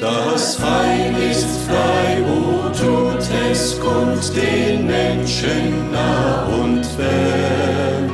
Das 0.00 0.58
Heil 0.60 1.14
ist 1.30 1.46
frei, 1.66 2.22
wo 2.26 2.68
tut 2.70 3.22
es 3.50 3.78
kund 3.78 4.34
den 4.34 4.86
Menschen 4.86 5.92
nah 5.92 6.46
und 6.46 6.84
fern. 6.84 8.10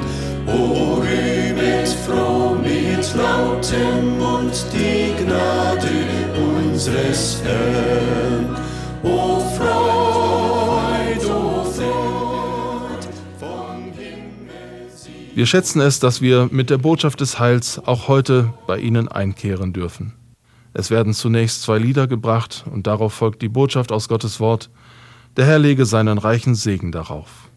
O 0.48 0.94
rühmet 1.00 1.88
froh 1.88 2.56
mit 2.56 3.14
lautem 3.14 4.18
Mund 4.18 4.66
die 4.72 5.14
Gnade 5.22 5.90
unseres 6.58 7.40
Herrn. 7.44 8.56
O 9.04 9.40
Freud, 9.56 11.24
o 11.24 11.64
Freud, 11.64 13.06
vom 13.38 13.92
Himmel 13.96 14.90
Wir 15.34 15.46
schätzen 15.46 15.80
es, 15.80 16.00
dass 16.00 16.20
wir 16.20 16.48
mit 16.50 16.68
der 16.68 16.78
Botschaft 16.78 17.20
des 17.20 17.38
Heils 17.38 17.80
auch 17.84 18.08
heute 18.08 18.52
bei 18.66 18.78
Ihnen 18.78 19.06
einkehren 19.06 19.72
dürfen. 19.72 20.19
Es 20.72 20.90
werden 20.90 21.14
zunächst 21.14 21.62
zwei 21.62 21.78
Lieder 21.78 22.06
gebracht 22.06 22.64
und 22.70 22.86
darauf 22.86 23.12
folgt 23.12 23.42
die 23.42 23.48
Botschaft 23.48 23.92
aus 23.92 24.08
Gottes 24.08 24.40
Wort. 24.40 24.70
Der 25.36 25.46
Herr 25.46 25.58
lege 25.58 25.84
seinen 25.84 26.18
reichen 26.18 26.54
Segen 26.54 26.92
darauf. 26.92 27.49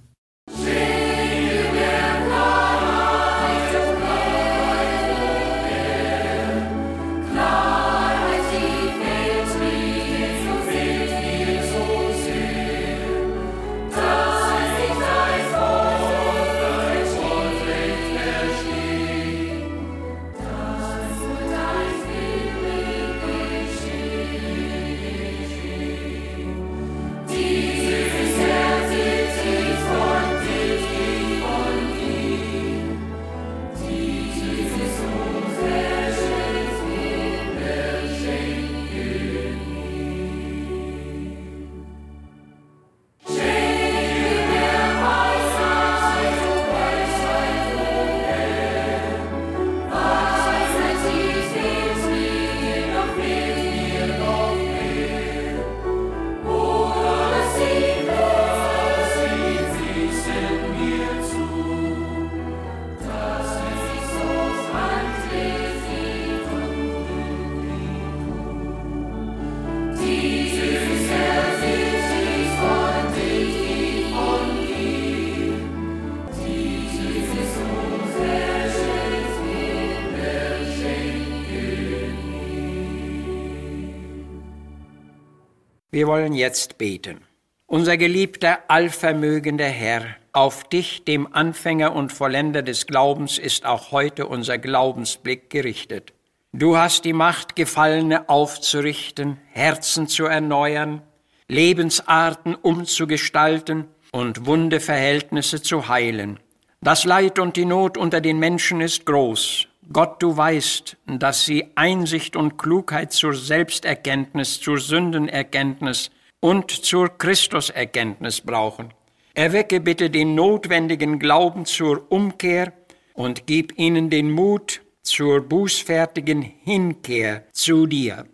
Wir 85.94 86.08
wollen 86.08 86.34
jetzt 86.34 86.80
beten. 86.80 87.22
Unser 87.68 87.98
geliebter, 87.98 88.62
allvermögender 88.68 89.68
Herr, 89.68 90.04
auf 90.32 90.64
dich, 90.64 91.06
dem 91.06 91.32
Anfänger 91.32 91.94
und 91.96 92.12
Vollender 92.12 92.64
des 92.64 92.88
Glaubens, 92.88 93.38
ist 93.38 93.68
auch 93.68 93.92
heute 93.92 94.26
unser 94.26 94.58
Glaubensblick 94.58 95.52
gerichtet. 95.52 96.14
Du 96.52 96.78
hast 96.78 97.06
die 97.06 97.14
Macht, 97.14 97.56
Gefallene 97.56 98.28
aufzurichten, 98.28 99.38
Herzen 99.52 100.08
zu 100.08 100.26
erneuern, 100.26 101.04
Lebensarten 101.48 102.56
umzugestalten 102.56 103.86
und 104.12 104.48
wunde 104.48 104.80
Verhältnisse 104.80 105.62
zu 105.62 105.90
heilen. 105.90 106.40
Das 106.82 107.04
Leid 107.04 107.38
und 107.38 107.56
die 107.56 107.66
Not 107.66 108.00
unter 108.00 108.20
den 108.20 108.40
Menschen 108.40 108.82
ist 108.82 109.06
groß. 109.06 109.68
Gott, 109.92 110.22
du 110.24 110.36
weißt, 110.36 110.98
dass 111.08 111.46
sie 111.46 111.66
Einsicht 111.76 112.36
und 112.36 112.58
Klugheit 112.58 113.12
zur 113.12 113.34
Selbsterkenntnis, 113.34 114.60
zur 114.60 114.80
Sündenerkenntnis 114.80 116.10
und 116.40 116.72
zur 116.72 117.10
Christuserkenntnis 117.18 118.42
brauchen. 118.42 118.94
Erwecke 119.34 119.80
bitte 119.80 120.10
den 120.10 120.36
notwendigen 120.36 121.20
Glauben 121.20 121.66
zur 121.66 122.12
Umkehr 122.12 122.72
und 123.14 123.48
gib 123.48 123.78
ihnen 123.78 124.10
den 124.10 124.32
Mut 124.32 124.82
zur 125.02 125.42
bußfertigen 125.42 126.42
Hinkehr 126.42 127.44
zu 127.52 127.88
dir. 127.88 128.26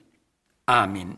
Amen. 0.65 1.17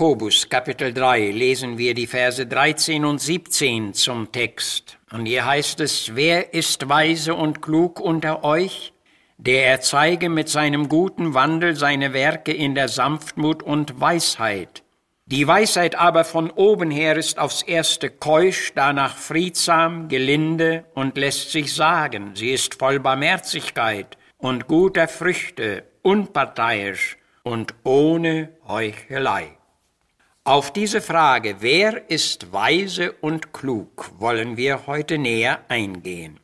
Jakobus 0.00 0.48
Kapitel 0.48 0.94
3 0.94 1.30
lesen 1.30 1.76
wir 1.76 1.92
die 1.92 2.06
Verse 2.06 2.46
13 2.46 3.04
und 3.04 3.20
17 3.20 3.92
zum 3.92 4.32
Text. 4.32 4.96
Und 5.12 5.26
hier 5.26 5.44
heißt 5.44 5.78
es, 5.80 6.16
wer 6.16 6.54
ist 6.54 6.88
weise 6.88 7.34
und 7.34 7.60
klug 7.60 8.00
unter 8.00 8.42
euch? 8.42 8.94
Der 9.36 9.66
er 9.66 9.82
zeige 9.82 10.30
mit 10.30 10.48
seinem 10.48 10.88
guten 10.88 11.34
Wandel 11.34 11.76
seine 11.76 12.14
Werke 12.14 12.50
in 12.50 12.74
der 12.74 12.88
Sanftmut 12.88 13.62
und 13.62 14.00
Weisheit. 14.00 14.82
Die 15.26 15.46
Weisheit 15.46 15.96
aber 15.96 16.24
von 16.24 16.50
oben 16.50 16.90
her 16.90 17.18
ist 17.18 17.38
aufs 17.38 17.60
erste 17.60 18.08
keusch, 18.08 18.72
danach 18.74 19.18
friedsam, 19.18 20.08
gelinde 20.08 20.86
und 20.94 21.18
lässt 21.18 21.52
sich 21.52 21.74
sagen. 21.74 22.30
Sie 22.36 22.52
ist 22.52 22.76
voll 22.76 23.00
Barmherzigkeit 23.00 24.16
und 24.38 24.66
guter 24.66 25.08
Früchte, 25.08 25.84
unparteiisch 26.00 27.18
und 27.42 27.74
ohne 27.84 28.48
Heuchelei. 28.66 29.59
Auf 30.44 30.72
diese 30.72 31.02
Frage, 31.02 31.56
wer 31.60 32.10
ist 32.10 32.50
weise 32.50 33.12
und 33.12 33.52
klug, 33.52 34.10
wollen 34.18 34.56
wir 34.56 34.86
heute 34.86 35.18
näher 35.18 35.60
eingehen. 35.68 36.40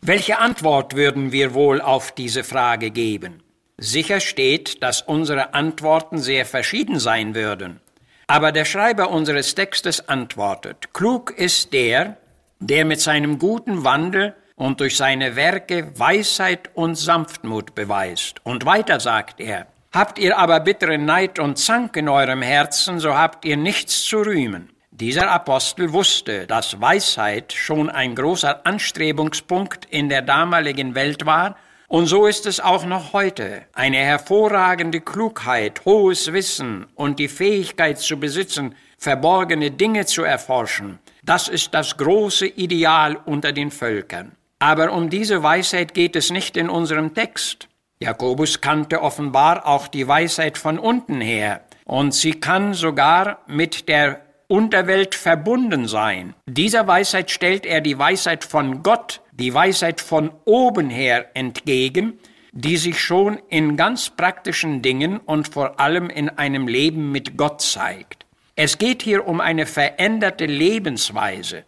Welche 0.00 0.38
Antwort 0.38 0.94
würden 0.94 1.32
wir 1.32 1.52
wohl 1.52 1.80
auf 1.80 2.12
diese 2.12 2.44
Frage 2.44 2.92
geben? 2.92 3.42
Sicher 3.76 4.20
steht, 4.20 4.84
dass 4.84 5.02
unsere 5.02 5.52
Antworten 5.52 6.18
sehr 6.18 6.46
verschieden 6.46 7.00
sein 7.00 7.34
würden. 7.34 7.80
Aber 8.28 8.52
der 8.52 8.64
Schreiber 8.64 9.10
unseres 9.10 9.56
Textes 9.56 10.08
antwortet, 10.08 10.94
klug 10.94 11.32
ist 11.32 11.72
der, 11.72 12.16
der 12.60 12.84
mit 12.84 13.00
seinem 13.00 13.40
guten 13.40 13.82
Wandel 13.82 14.36
und 14.54 14.78
durch 14.78 14.96
seine 14.96 15.34
Werke 15.34 15.98
Weisheit 15.98 16.70
und 16.74 16.94
Sanftmut 16.94 17.74
beweist. 17.74 18.36
Und 18.44 18.64
weiter 18.64 19.00
sagt 19.00 19.40
er, 19.40 19.66
habt 19.94 20.18
ihr 20.18 20.36
aber 20.36 20.60
bitteren 20.60 21.04
Neid 21.04 21.38
und 21.38 21.56
Zank 21.56 21.96
in 21.96 22.08
eurem 22.08 22.42
Herzen, 22.42 22.98
so 22.98 23.14
habt 23.14 23.44
ihr 23.44 23.56
nichts 23.56 24.02
zu 24.02 24.18
rühmen. 24.18 24.70
Dieser 24.90 25.30
Apostel 25.30 25.92
wusste, 25.92 26.46
dass 26.46 26.80
Weisheit 26.80 27.52
schon 27.52 27.88
ein 27.90 28.14
großer 28.14 28.66
Anstrebungspunkt 28.66 29.86
in 29.86 30.08
der 30.08 30.22
damaligen 30.22 30.94
Welt 30.94 31.24
war, 31.26 31.56
und 31.86 32.06
so 32.06 32.26
ist 32.26 32.46
es 32.46 32.60
auch 32.60 32.86
noch 32.86 33.12
heute. 33.12 33.66
Eine 33.72 33.98
hervorragende 33.98 35.00
Klugheit, 35.00 35.84
hohes 35.84 36.32
Wissen 36.32 36.86
und 36.94 37.18
die 37.18 37.28
Fähigkeit 37.28 37.98
zu 37.98 38.18
besitzen, 38.18 38.74
verborgene 38.98 39.70
Dinge 39.70 40.06
zu 40.06 40.22
erforschen, 40.22 40.98
das 41.22 41.48
ist 41.48 41.72
das 41.72 41.96
große 41.96 42.46
Ideal 42.46 43.16
unter 43.26 43.52
den 43.52 43.70
Völkern. 43.70 44.32
Aber 44.58 44.92
um 44.92 45.08
diese 45.08 45.42
Weisheit 45.42 45.94
geht 45.94 46.16
es 46.16 46.30
nicht 46.30 46.56
in 46.56 46.68
unserem 46.68 47.14
Text. 47.14 47.68
Jakobus 48.04 48.60
kannte 48.60 49.00
offenbar 49.00 49.66
auch 49.66 49.88
die 49.88 50.06
Weisheit 50.06 50.58
von 50.58 50.78
unten 50.78 51.20
her, 51.20 51.62
und 51.86 52.14
sie 52.14 52.32
kann 52.32 52.74
sogar 52.74 53.38
mit 53.46 53.88
der 53.88 54.20
Unterwelt 54.46 55.14
verbunden 55.14 55.88
sein. 55.88 56.34
Dieser 56.46 56.86
Weisheit 56.86 57.30
stellt 57.30 57.64
er 57.64 57.80
die 57.80 57.98
Weisheit 57.98 58.44
von 58.44 58.82
Gott, 58.82 59.22
die 59.32 59.54
Weisheit 59.54 60.02
von 60.02 60.30
oben 60.44 60.90
her 60.90 61.30
entgegen, 61.34 62.18
die 62.52 62.76
sich 62.76 63.00
schon 63.00 63.38
in 63.48 63.76
ganz 63.76 64.10
praktischen 64.10 64.82
Dingen 64.82 65.16
und 65.18 65.48
vor 65.48 65.80
allem 65.80 66.10
in 66.10 66.28
einem 66.28 66.68
Leben 66.68 67.10
mit 67.10 67.38
Gott 67.38 67.62
zeigt. 67.62 68.26
Es 68.54 68.76
geht 68.78 69.02
hier 69.02 69.26
um 69.26 69.40
eine 69.40 69.66
veränderte 69.66 70.44
Lebensweise, 70.44 71.64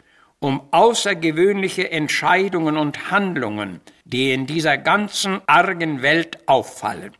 um 0.47 0.63
außergewöhnliche 0.71 1.91
Entscheidungen 1.91 2.77
und 2.77 3.11
Handlungen, 3.11 3.81
die 4.05 4.33
in 4.33 4.47
dieser 4.47 4.79
ganzen 4.79 5.41
argen 5.49 6.03
Welt 6.03 6.39
auffallen. 6.47 7.11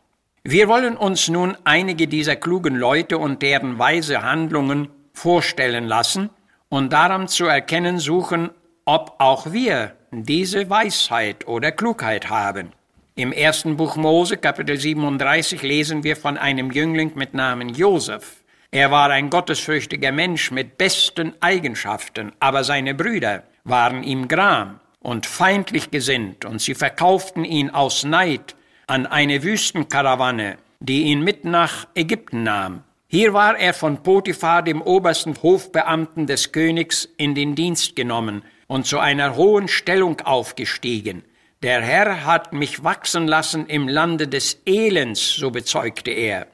Wir 0.45 0.69
wollen 0.69 0.95
uns 0.95 1.27
nun 1.27 1.57
einige 1.65 2.07
dieser 2.07 2.37
klugen 2.37 2.77
Leute 2.77 3.17
und 3.17 3.41
deren 3.41 3.77
weise 3.77 4.23
Handlungen 4.23 4.87
vorstellen 5.11 5.87
lassen 5.87 6.29
und 6.69 6.93
daran 6.93 7.27
zu 7.27 7.47
erkennen 7.47 7.99
suchen, 7.99 8.49
ob 8.85 9.15
auch 9.17 9.51
wir 9.51 9.91
diese 10.11 10.69
Weisheit 10.69 11.49
oder 11.49 11.73
Klugheit 11.73 12.29
haben. 12.29 12.71
Im 13.15 13.33
ersten 13.33 13.75
Buch 13.75 13.97
Mose, 13.97 14.37
Kapitel 14.37 14.77
37, 14.77 15.63
lesen 15.63 16.05
wir 16.05 16.15
von 16.15 16.37
einem 16.37 16.71
Jüngling 16.71 17.11
mit 17.15 17.33
Namen 17.33 17.67
Josef. 17.67 18.45
Er 18.71 18.91
war 18.91 19.09
ein 19.09 19.29
gottesfürchtiger 19.29 20.11
Mensch 20.11 20.51
mit 20.51 20.77
besten 20.77 21.33
Eigenschaften, 21.39 22.33
aber 22.39 22.63
seine 22.63 22.93
Brüder 22.93 23.43
waren 23.63 24.03
ihm 24.03 24.27
gram 24.27 24.79
und 24.99 25.25
feindlich 25.25 25.89
gesinnt, 25.89 26.43
und 26.43 26.61
sie 26.61 26.75
verkauften 26.75 27.45
ihn 27.45 27.69
aus 27.69 28.03
Neid 28.03 28.55
an 28.87 29.05
eine 29.05 29.43
Wüstenkarawanne, 29.43 30.57
die 30.79 31.03
ihn 31.03 31.21
mit 31.21 31.45
nach 31.45 31.87
Ägypten 31.95 32.43
nahm. 32.43 32.83
Hier 33.07 33.33
war 33.33 33.57
er 33.57 33.73
von 33.73 34.03
Potiphar, 34.03 34.63
dem 34.63 34.81
obersten 34.81 35.41
Hofbeamten 35.41 36.27
des 36.27 36.51
Königs, 36.51 37.07
in 37.17 37.35
den 37.35 37.55
Dienst 37.55 37.95
genommen 37.95 38.43
und 38.67 38.85
zu 38.85 38.99
einer 38.99 39.37
hohen 39.37 39.69
Stellung 39.69 40.19
aufgestiegen. 40.21 41.23
Der 41.63 41.81
Herr 41.81 42.25
hat 42.25 42.51
mich 42.51 42.83
wachsen 42.83 43.27
lassen 43.27 43.65
im 43.67 43.87
Lande 43.87 44.27
des 44.27 44.61
Elends, 44.65 45.35
so 45.35 45.51
bezeugte 45.51 46.11
er. 46.11 46.47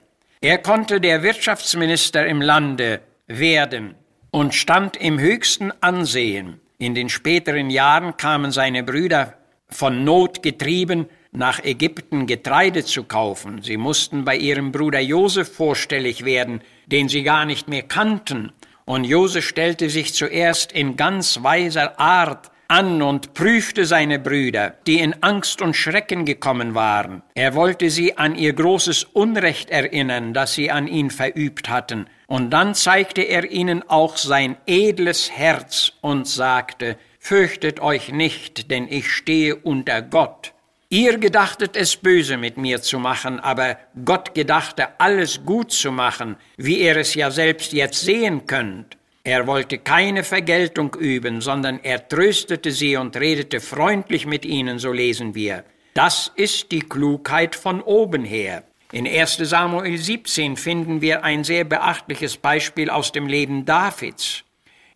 Er 0.44 0.58
konnte 0.58 1.00
der 1.00 1.24
Wirtschaftsminister 1.24 2.28
im 2.28 2.42
Lande 2.42 3.00
werden 3.28 3.96
und 4.30 4.54
stand 4.54 4.98
im 4.98 5.18
höchsten 5.18 5.72
Ansehen. 5.80 6.60
In 6.78 6.94
den 6.94 7.08
späteren 7.08 7.70
Jahren 7.70 8.18
kamen 8.18 8.52
seine 8.52 8.84
Brüder 8.84 9.36
von 9.70 10.04
Not 10.04 10.44
getrieben 10.44 11.08
nach 11.32 11.64
Ägypten 11.64 12.28
Getreide 12.28 12.84
zu 12.84 13.06
kaufen. 13.06 13.62
Sie 13.62 13.78
mussten 13.78 14.26
bei 14.26 14.36
ihrem 14.36 14.74
Bruder 14.74 15.00
Josef 15.00 15.50
vorstellig 15.50 16.26
werden, 16.26 16.60
den 16.88 17.08
sie 17.08 17.24
gar 17.24 17.46
nicht 17.46 17.70
mehr 17.70 17.84
kannten. 17.84 18.52
Und 18.84 19.06
Josef 19.06 19.48
stellte 19.48 19.90
sich 19.90 20.14
zuerst 20.14 20.74
in 20.74 20.98
ganz 20.98 21.42
weiser 21.42 21.98
Art 22.02 22.52
an 22.74 23.04
und 23.04 23.36
prüfte 23.36 23.86
seine 23.86 24.18
Brüder, 24.18 24.74
die 24.88 25.00
in 25.00 25.22
Angst 25.22 25.62
und 25.62 25.76
Schrecken 25.76 26.26
gekommen 26.26 26.74
waren. 26.74 27.22
Er 27.36 27.54
wollte 27.54 27.92
sie 27.92 28.18
an 28.18 28.34
ihr 28.34 28.54
großes 28.54 29.04
Unrecht 29.14 29.70
erinnern, 29.70 30.34
das 30.34 30.56
sie 30.56 30.72
an 30.72 30.88
ihn 30.88 31.12
verübt 31.12 31.70
hatten. 31.70 32.08
Und 32.26 32.50
dann 32.50 32.74
zeigte 32.74 33.22
er 33.22 33.52
ihnen 33.52 33.88
auch 33.88 34.18
sein 34.18 34.58
edles 34.66 35.30
Herz 35.32 35.92
und 36.02 36.28
sagte, 36.28 36.98
Fürchtet 37.20 37.80
euch 37.80 38.12
nicht, 38.12 38.72
denn 38.72 38.88
ich 38.90 39.10
stehe 39.10 39.56
unter 39.56 40.02
Gott. 40.02 40.52
Ihr 40.90 41.20
gedachtet 41.20 41.78
es 41.78 41.96
böse 41.96 42.38
mit 42.38 42.58
mir 42.58 42.82
zu 42.82 42.98
machen, 42.98 43.40
aber 43.40 43.78
Gott 44.04 44.34
gedachte 44.34 45.00
alles 45.00 45.46
gut 45.46 45.72
zu 45.72 45.92
machen, 45.92 46.38
wie 46.58 46.82
ihr 46.82 46.98
es 46.98 47.14
ja 47.14 47.30
selbst 47.30 47.72
jetzt 47.72 48.02
sehen 48.02 48.46
könnt. 48.48 48.98
Er 49.26 49.48
wollte 49.48 49.78
keine 49.78 50.26
Vergeltung 50.26 50.96
üben, 50.96 51.40
sondern 51.40 51.80
er 51.82 52.10
tröstete 52.10 52.72
sie 52.72 52.98
und 52.98 53.16
redete 53.16 53.62
freundlich 53.62 54.26
mit 54.26 54.44
ihnen, 54.44 54.80
so 54.80 54.92
lesen 54.92 55.34
wir. 55.34 55.64
Das 55.94 56.30
ist 56.36 56.74
die 56.74 56.82
Klugheit 56.82 57.56
von 57.56 57.82
oben 57.82 58.26
her. 58.26 58.64
In 58.92 59.08
1 59.08 59.38
Samuel 59.38 59.98
17 59.98 60.58
finden 60.58 61.00
wir 61.00 61.24
ein 61.24 61.46
sehr 61.46 61.64
beachtliches 61.64 62.36
Beispiel 62.36 62.90
aus 62.90 63.14
dem 63.14 63.28
Leben 63.28 63.64
Davids. 63.64 64.44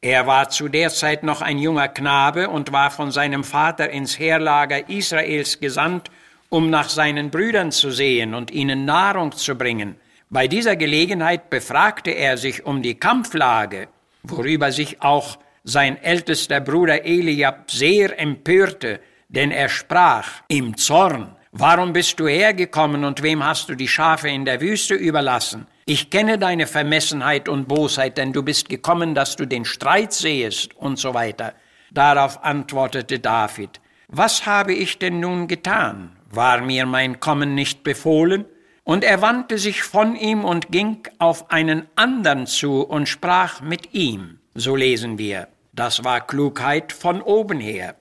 Er 0.01 0.27
war 0.27 0.49
zu 0.49 0.67
der 0.67 0.89
Zeit 0.89 1.23
noch 1.23 1.41
ein 1.41 1.57
junger 1.57 1.87
Knabe 1.87 2.49
und 2.49 2.73
war 2.73 2.91
von 2.91 3.11
seinem 3.11 3.45
Vater 3.45 3.89
ins 3.89 4.19
Heerlager 4.19 4.89
Israels 4.89 5.61
gesandt, 5.61 6.11
um 6.49 6.69
nach 6.69 6.89
seinen 6.89 7.29
Brüdern 7.29 7.71
zu 7.71 7.91
sehen 7.91 8.33
und 8.33 8.51
ihnen 8.51 8.83
Nahrung 8.83 9.31
zu 9.31 9.55
bringen. 9.55 9.95
Bei 10.29 10.49
dieser 10.49 10.75
Gelegenheit 10.75 11.49
befragte 11.49 12.11
er 12.11 12.37
sich 12.37 12.65
um 12.65 12.81
die 12.81 12.95
Kampflage, 12.95 13.87
worüber 14.29 14.71
sich 14.71 15.01
auch 15.01 15.37
sein 15.63 16.01
ältester 16.01 16.61
Bruder 16.61 17.05
Eliab 17.05 17.69
sehr 17.69 18.19
empörte, 18.19 18.99
denn 19.29 19.51
er 19.51 19.69
sprach 19.69 20.27
im 20.47 20.77
Zorn, 20.77 21.35
Warum 21.59 21.93
bist 21.93 22.19
du 22.19 22.27
hergekommen 22.27 23.03
und 23.03 23.23
wem 23.23 23.43
hast 23.43 23.69
du 23.69 23.75
die 23.75 23.87
Schafe 23.87 24.29
in 24.29 24.45
der 24.45 24.61
Wüste 24.61 24.93
überlassen? 24.93 25.65
Ich 25.85 26.09
kenne 26.09 26.37
deine 26.37 26.67
Vermessenheit 26.67 27.49
und 27.49 27.67
Bosheit, 27.67 28.17
denn 28.17 28.31
du 28.31 28.43
bist 28.43 28.69
gekommen, 28.69 29.15
dass 29.15 29.37
du 29.37 29.45
den 29.45 29.65
Streit 29.65 30.13
sehest 30.13 30.75
und 30.75 30.99
so 30.99 31.13
weiter. 31.13 31.53
Darauf 31.91 32.43
antwortete 32.43 33.19
David, 33.19 33.81
was 34.07 34.45
habe 34.45 34.73
ich 34.73 34.99
denn 34.99 35.19
nun 35.19 35.47
getan? 35.47 36.17
War 36.29 36.61
mir 36.61 36.85
mein 36.85 37.19
Kommen 37.19 37.55
nicht 37.55 37.83
befohlen? 37.83 38.45
Und 38.87 39.03
er 39.03 39.21
wandte 39.21 39.57
sich 39.57 39.83
von 39.83 40.15
ihm 40.15 40.45
und 40.45 40.71
ging 40.71 40.99
auf 41.19 41.51
einen 41.51 41.87
andern 41.97 42.47
zu 42.47 42.83
und 42.83 43.09
sprach 43.09 43.59
mit 43.59 43.93
ihm. 43.93 44.39
So 44.55 44.77
lesen 44.77 45.17
wir. 45.17 45.49
Das 45.73 46.05
war 46.05 46.25
Klugheit 46.25 46.93
von 46.93 47.21
oben 47.21 47.59
her. 47.59 47.95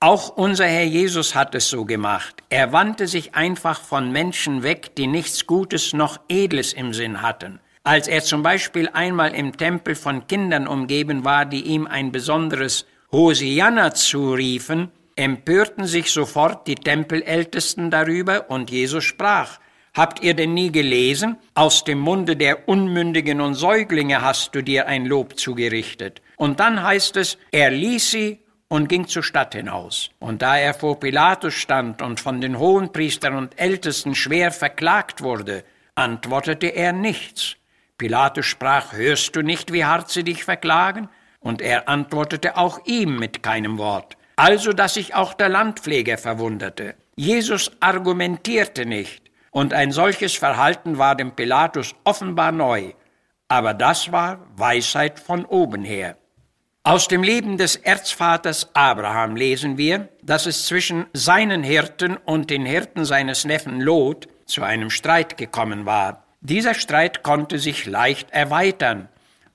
Auch 0.00 0.30
unser 0.36 0.66
Herr 0.66 0.82
Jesus 0.82 1.36
hat 1.36 1.54
es 1.54 1.70
so 1.70 1.84
gemacht. 1.84 2.42
Er 2.48 2.72
wandte 2.72 3.06
sich 3.06 3.36
einfach 3.36 3.80
von 3.80 4.10
Menschen 4.10 4.64
weg, 4.64 4.96
die 4.96 5.06
nichts 5.06 5.46
Gutes 5.46 5.92
noch 5.92 6.18
Edles 6.28 6.72
im 6.72 6.92
Sinn 6.92 7.22
hatten. 7.22 7.60
Als 7.84 8.08
er 8.08 8.24
zum 8.24 8.42
Beispiel 8.42 8.90
einmal 8.92 9.32
im 9.36 9.56
Tempel 9.56 9.94
von 9.94 10.26
Kindern 10.26 10.66
umgeben 10.66 11.24
war, 11.24 11.44
die 11.44 11.62
ihm 11.62 11.86
ein 11.86 12.10
besonderes 12.10 12.86
Hosianna 13.12 13.94
zuriefen, 13.94 14.90
empörten 15.14 15.86
sich 15.86 16.10
sofort 16.10 16.66
die 16.66 16.74
Tempelältesten 16.74 17.92
darüber 17.92 18.50
und 18.50 18.72
Jesus 18.72 19.04
sprach, 19.04 19.60
Habt 19.98 20.22
ihr 20.22 20.34
denn 20.34 20.54
nie 20.54 20.70
gelesen? 20.70 21.38
Aus 21.54 21.82
dem 21.82 21.98
Munde 21.98 22.36
der 22.36 22.68
Unmündigen 22.68 23.40
und 23.40 23.54
Säuglinge 23.54 24.22
hast 24.22 24.54
du 24.54 24.62
dir 24.62 24.86
ein 24.86 25.06
Lob 25.06 25.36
zugerichtet. 25.40 26.22
Und 26.36 26.60
dann 26.60 26.84
heißt 26.84 27.16
es, 27.16 27.36
er 27.50 27.72
ließ 27.72 28.12
sie 28.12 28.38
und 28.68 28.88
ging 28.88 29.08
zur 29.08 29.24
Stadt 29.24 29.56
hinaus. 29.56 30.10
Und 30.20 30.40
da 30.40 30.56
er 30.56 30.72
vor 30.72 31.00
Pilatus 31.00 31.54
stand 31.54 32.00
und 32.00 32.20
von 32.20 32.40
den 32.40 32.60
Hohenpriestern 32.60 33.34
und 33.34 33.58
Ältesten 33.58 34.14
schwer 34.14 34.52
verklagt 34.52 35.20
wurde, 35.24 35.64
antwortete 35.96 36.68
er 36.68 36.92
nichts. 36.92 37.56
Pilatus 37.96 38.46
sprach, 38.46 38.92
hörst 38.92 39.34
du 39.34 39.42
nicht, 39.42 39.72
wie 39.72 39.84
hart 39.84 40.10
sie 40.10 40.22
dich 40.22 40.44
verklagen? 40.44 41.08
Und 41.40 41.60
er 41.60 41.88
antwortete 41.88 42.56
auch 42.56 42.86
ihm 42.86 43.18
mit 43.18 43.42
keinem 43.42 43.78
Wort. 43.78 44.16
Also, 44.36 44.72
dass 44.72 44.94
sich 44.94 45.16
auch 45.16 45.34
der 45.34 45.48
Landpfleger 45.48 46.18
verwunderte. 46.18 46.94
Jesus 47.16 47.72
argumentierte 47.80 48.86
nicht, 48.86 49.27
und 49.50 49.74
ein 49.74 49.92
solches 49.92 50.34
Verhalten 50.34 50.98
war 50.98 51.14
dem 51.14 51.32
Pilatus 51.32 51.94
offenbar 52.04 52.52
neu. 52.52 52.92
Aber 53.48 53.74
das 53.74 54.12
war 54.12 54.46
Weisheit 54.56 55.18
von 55.18 55.44
oben 55.44 55.84
her. 55.84 56.16
Aus 56.82 57.08
dem 57.08 57.22
Leben 57.22 57.58
des 57.58 57.76
Erzvaters 57.76 58.70
Abraham 58.74 59.36
lesen 59.36 59.76
wir, 59.76 60.08
dass 60.22 60.46
es 60.46 60.66
zwischen 60.66 61.06
seinen 61.12 61.62
Hirten 61.62 62.16
und 62.16 62.50
den 62.50 62.64
Hirten 62.64 63.04
seines 63.04 63.44
Neffen 63.44 63.80
Lot 63.80 64.28
zu 64.46 64.62
einem 64.62 64.90
Streit 64.90 65.36
gekommen 65.36 65.86
war. 65.86 66.24
Dieser 66.40 66.74
Streit 66.74 67.22
konnte 67.22 67.58
sich 67.58 67.84
leicht 67.86 68.30
erweitern, 68.30 69.08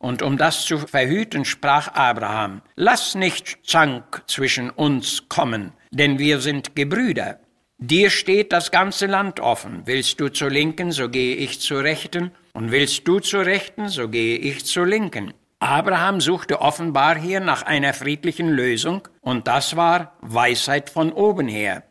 und 0.03 0.21
um 0.21 0.38
das 0.38 0.65
zu 0.65 0.79
verhüten, 0.79 1.45
sprach 1.45 1.88
Abraham, 1.93 2.62
Lass 2.75 3.15
nicht 3.15 3.59
Zank 3.65 4.21
zwischen 4.27 4.69
uns 4.69 5.29
kommen, 5.29 5.71
denn 5.91 6.19
wir 6.19 6.41
sind 6.41 6.75
Gebrüder. 6.75 7.39
Dir 7.85 8.09
steht 8.11 8.53
das 8.53 8.71
ganze 8.71 9.07
Land 9.07 9.41
offen. 9.41 9.81
Willst 9.83 10.17
du 10.21 10.29
zur 10.29 10.49
Linken, 10.49 10.93
so 10.93 11.09
gehe 11.09 11.35
ich 11.35 11.59
zur 11.59 11.83
Rechten, 11.83 12.31
und 12.53 12.71
willst 12.71 13.05
du 13.05 13.19
zur 13.19 13.45
Rechten, 13.45 13.89
so 13.89 14.07
gehe 14.07 14.37
ich 14.37 14.63
zur 14.63 14.85
Linken. 14.85 15.33
Abraham 15.59 16.21
suchte 16.21 16.61
offenbar 16.61 17.17
hier 17.17 17.41
nach 17.41 17.63
einer 17.63 17.93
friedlichen 17.93 18.47
Lösung 18.47 19.05
und 19.19 19.49
das 19.49 19.75
war 19.75 20.15
Weisheit 20.21 20.89
von 20.91 21.11
oben 21.11 21.49
her. 21.49 21.83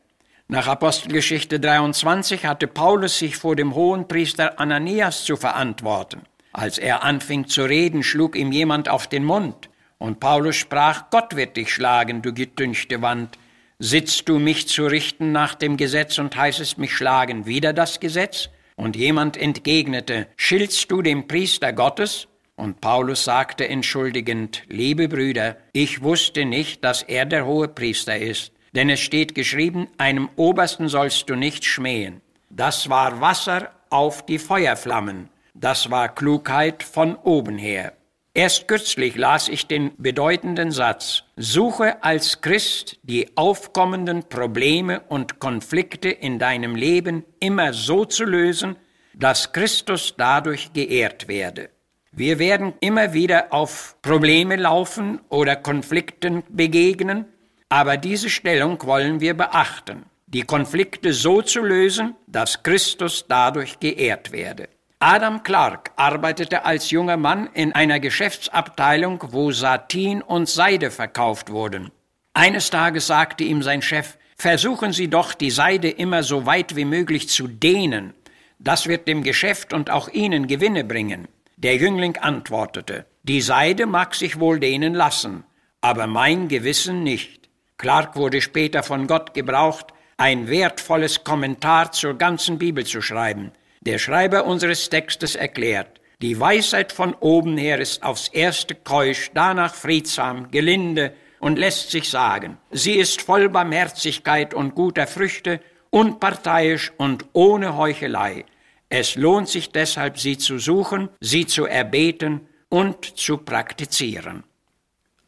Nach 0.49 0.67
Apostelgeschichte 0.67 1.61
23 1.61 2.47
hatte 2.47 2.69
Paulus 2.69 3.19
sich 3.19 3.37
vor 3.37 3.55
dem 3.55 3.75
Hohenpriester 3.75 4.59
Ananias 4.59 5.25
zu 5.25 5.37
verantworten. 5.37 6.23
Als 6.55 6.79
er 6.79 7.05
anfing 7.05 7.49
zu 7.49 7.65
reden, 7.65 8.03
schlug 8.03 8.35
ihm 8.35 8.51
jemand 8.51 8.89
auf 8.89 9.09
den 9.09 9.25
Mund. 9.25 9.69
Und 9.99 10.21
Paulus 10.21 10.57
sprach, 10.57 11.11
Gott 11.11 11.37
wird 11.37 11.59
dich 11.59 11.71
schlagen, 11.71 12.23
du 12.23 12.33
getünchte 12.33 13.03
Wand. 13.03 13.37
Sitzt 13.85 14.29
du 14.29 14.39
mich 14.39 14.69
zu 14.69 14.87
richten 14.87 15.33
nach 15.33 15.57
dem 15.57 15.77
Gesetz 15.77 16.17
und 16.21 16.37
heißest 16.37 16.79
mich 16.79 16.95
schlagen 16.95 17.47
wider 17.47 17.73
das 17.73 17.99
Gesetz? 17.99 18.49
Und 18.77 18.95
jemand 18.95 19.37
entgegnete, 19.37 20.29
Schiltst 20.37 20.89
du 20.93 21.03
dem 21.03 21.27
Priester 21.27 21.73
Gottes? 21.73 22.29
Und 22.55 22.81
Paulus 22.81 23.25
sagte 23.25 23.69
entschuldigend, 23.69 24.63
Liebe 24.69 25.09
Brüder, 25.09 25.57
ich 25.73 26.01
wusste 26.01 26.45
nicht, 26.45 26.85
dass 26.85 27.03
er 27.03 27.27
der 27.27 27.45
hohe 27.45 27.67
Priester 27.67 28.17
ist, 28.17 28.53
denn 28.73 28.89
es 28.89 29.01
steht 29.01 29.35
geschrieben, 29.35 29.89
einem 29.99 30.29
Obersten 30.37 30.87
sollst 30.87 31.29
du 31.29 31.35
nicht 31.35 31.65
schmähen. 31.65 32.21
Das 32.51 32.89
war 32.89 33.21
Wasser 33.21 33.73
auf 33.91 34.25
die 34.25 34.39
Feuerflammen, 34.39 35.29
das 35.55 35.91
war 35.91 36.09
Klugheit 36.09 36.85
von 36.85 37.17
oben 37.17 37.59
her. 37.59 37.95
Erst 38.35 38.67
kürzlich 38.67 39.17
las 39.17 39.49
ich 39.49 39.67
den 39.67 39.93
bedeutenden 39.99 40.71
Satz, 40.71 41.25
suche 41.37 42.03
als 42.03 42.41
Christ 42.41 42.99
die 43.03 43.37
aufkommenden 43.37 44.27
Probleme 44.31 45.01
und 45.01 45.39
Konflikte 45.39 46.09
in 46.09 46.39
deinem 46.39 46.75
Leben 46.75 47.25
immer 47.41 47.75
so 47.75 48.07
zu 48.07 48.25
lösen, 48.25 48.77
dass 49.13 49.53
Christus 49.53 50.15
dadurch 50.17 50.73
geehrt 50.73 51.29
werde. 51.29 51.69
Wir 52.11 52.39
werden 52.39 52.73
immer 52.81 53.13
wieder 53.13 53.53
auf 53.53 53.97
Probleme 54.01 54.57
laufen 54.57 55.21
oder 55.29 55.55
Konflikten 55.55 56.43
begegnen, 56.49 57.27
aber 57.69 57.99
diese 57.99 58.31
Stellung 58.31 58.83
wollen 58.85 59.21
wir 59.21 59.35
beachten, 59.35 60.07
die 60.27 60.43
Konflikte 60.45 61.13
so 61.13 61.43
zu 61.43 61.61
lösen, 61.61 62.15
dass 62.27 62.63
Christus 62.63 63.27
dadurch 63.29 63.79
geehrt 63.79 64.33
werde. 64.33 64.71
Adam 65.05 65.43
Clark 65.43 65.91
arbeitete 65.97 66.65
als 66.65 66.93
junger 66.93 67.17
Mann 67.17 67.49
in 67.55 67.73
einer 67.73 67.99
Geschäftsabteilung, 67.99 69.21
wo 69.33 69.51
Satin 69.51 70.23
und 70.23 70.49
Seide 70.49 70.93
verkauft 70.93 71.51
wurden. 71.51 71.91
Eines 72.35 72.71
Tages 72.71 73.09
sagte 73.09 73.43
ihm 73.43 73.65
sein 73.65 73.83
Chef, 73.83 74.17
versuchen 74.39 74.93
Sie 74.93 75.09
doch, 75.09 75.35
die 75.35 75.51
Seide 75.51 75.91
immer 75.91 76.23
so 76.23 76.47
weit 76.47 76.77
wie 76.77 76.85
möglich 76.85 77.29
zu 77.29 77.49
dehnen. 77.49 78.15
Das 78.61 78.87
wird 78.87 79.09
dem 79.09 79.25
Geschäft 79.25 79.73
und 79.73 79.91
auch 79.91 80.09
Ihnen 80.09 80.47
Gewinne 80.47 80.85
bringen. 80.85 81.27
Der 81.57 81.75
Jüngling 81.75 82.17
antwortete, 82.19 83.05
die 83.25 83.41
Seide 83.41 83.87
mag 83.87 84.15
sich 84.15 84.39
wohl 84.39 84.61
dehnen 84.61 84.95
lassen, 84.95 85.43
aber 85.81 86.07
mein 86.07 86.47
Gewissen 86.47 87.03
nicht. 87.03 87.49
Clark 87.77 88.15
wurde 88.15 88.41
später 88.41 88.85
von 88.85 89.09
Gott 89.09 89.35
gebraucht, 89.35 89.87
ein 90.17 90.47
wertvolles 90.47 91.25
Kommentar 91.25 91.91
zur 91.91 92.15
ganzen 92.15 92.57
Bibel 92.57 92.87
zu 92.87 93.03
schreiben. 93.03 93.51
Der 93.85 93.99
Schreiber 93.99 94.47
unseres 94.47 94.89
Textes 94.91 95.35
erklärt, 95.35 96.01
die 96.21 96.39
Weisheit 96.39 96.93
von 96.93 97.15
oben 97.15 97.57
her 97.59 97.81
ist 97.81 98.05
aufs 98.05 98.29
erste 98.29 98.77
keusch, 98.77 99.33
danach 99.35 99.75
friedsam, 99.75 100.53
gelinde 100.53 101.15
und 101.41 101.59
lässt 101.59 101.91
sich 101.91 102.09
sagen, 102.09 102.59
sie 102.71 102.93
ist 102.93 103.23
voll 103.23 103.49
Barmherzigkeit 103.49 104.55
und 104.55 104.77
guter 104.77 105.09
Früchte, 105.09 105.61
unparteiisch 105.91 106.93
und 106.97 107.25
ohne 107.33 107.77
Heuchelei. 107.77 108.45
Es 108.89 109.17
lohnt 109.17 109.49
sich 109.49 109.71
deshalb, 109.71 110.17
sie 110.17 110.39
zu 110.39 110.59
suchen, 110.59 111.09
sie 111.19 111.47
zu 111.49 111.67
erbeten 111.67 112.47
und 112.69 113.05
zu 113.05 113.39
praktizieren. 113.39 114.45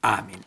Amen. 0.01 0.45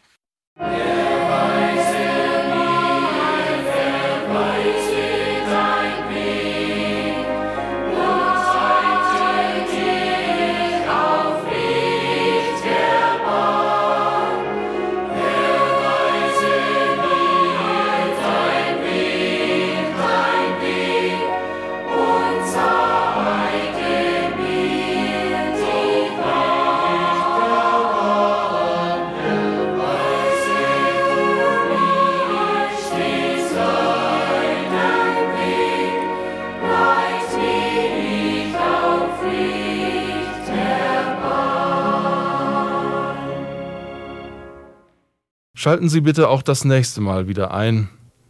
Schalten 45.68 45.90
Sie 45.90 46.00
bitte 46.00 46.30
auch 46.30 46.44
das 46.44 46.64
nächste 46.64 47.02
Mal 47.02 47.28
wieder 47.28 47.54
ein. 47.54 47.90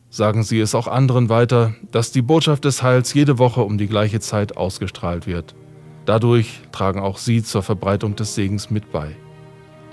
Sagen 0.09 0.41
Sie 0.41 0.59
es 0.59 0.73
auch 0.73 0.87
anderen 0.87 1.29
weiter, 1.29 1.75
dass 1.91 2.11
die 2.11 2.23
Botschaft 2.23 2.65
des 2.65 2.81
Heils 2.81 3.13
jede 3.13 3.37
Woche 3.37 3.61
um 3.61 3.77
die 3.77 3.85
gleiche 3.85 4.19
Zeit 4.19 4.57
ausgestrahlt 4.57 5.27
wird. 5.27 5.53
Dadurch 6.05 6.61
tragen 6.71 6.99
auch 6.99 7.19
Sie 7.19 7.43
zur 7.43 7.61
Verbreitung 7.61 8.15
des 8.15 8.33
Segens 8.33 8.71
mit 8.71 8.91
bei. 8.91 9.15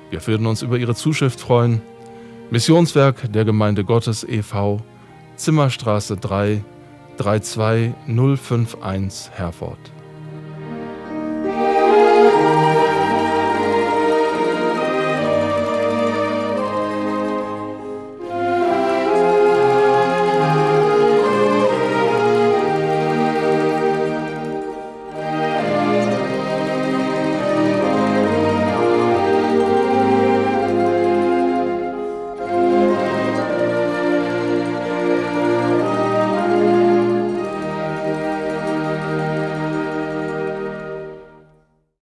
Wir 0.08 0.26
würden 0.26 0.46
uns 0.46 0.62
über 0.62 0.78
Ihre 0.78 0.94
Zuschrift 0.94 1.38
freuen. 1.38 1.82
Missionswerk 2.50 3.30
der 3.30 3.44
Gemeinde 3.44 3.84
Gottes 3.84 4.24
e.V., 4.26 4.80
Zimmerstraße 5.36 6.16
3, 6.16 6.64
32051 7.18 9.32
Herford. 9.32 9.92